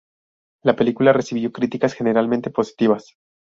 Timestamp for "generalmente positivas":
1.93-3.17